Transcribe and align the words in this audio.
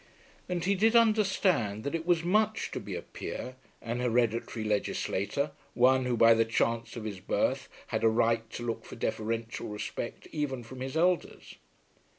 And 0.49 0.65
he 0.65 0.73
did 0.73 0.95
understand 0.95 1.83
that 1.83 1.93
it 1.93 2.07
was 2.07 2.23
much 2.23 2.71
to 2.71 2.79
be 2.79 2.95
a 2.95 3.03
peer, 3.03 3.55
an 3.83 3.99
hereditary 3.99 4.65
legislator, 4.65 5.51
one 5.75 6.05
who 6.05 6.17
by 6.17 6.33
the 6.33 6.43
chance 6.43 6.95
of 6.95 7.03
his 7.03 7.19
birth 7.19 7.69
had 7.89 8.03
a 8.03 8.09
right 8.09 8.49
to 8.53 8.65
look 8.65 8.83
for 8.83 8.95
deferential 8.95 9.67
respect 9.67 10.27
even 10.31 10.63
from 10.63 10.79
his 10.79 10.97
elders. 10.97 11.53